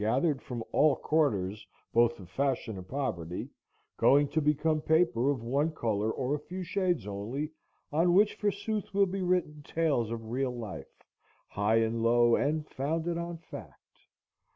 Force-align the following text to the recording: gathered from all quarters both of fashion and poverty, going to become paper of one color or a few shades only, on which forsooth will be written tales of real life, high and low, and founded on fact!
gathered 0.01 0.41
from 0.41 0.63
all 0.71 0.95
quarters 0.95 1.63
both 1.93 2.19
of 2.19 2.27
fashion 2.27 2.75
and 2.75 2.87
poverty, 2.87 3.47
going 3.97 4.27
to 4.27 4.41
become 4.41 4.81
paper 4.81 5.29
of 5.29 5.43
one 5.43 5.69
color 5.71 6.09
or 6.11 6.33
a 6.33 6.39
few 6.39 6.63
shades 6.63 7.05
only, 7.05 7.47
on 7.91 8.11
which 8.11 8.33
forsooth 8.33 8.91
will 8.95 9.05
be 9.05 9.21
written 9.21 9.61
tales 9.61 10.09
of 10.09 10.31
real 10.31 10.57
life, 10.57 10.89
high 11.49 11.75
and 11.75 12.01
low, 12.01 12.35
and 12.35 12.67
founded 12.67 13.15
on 13.15 13.37
fact! 13.37 13.95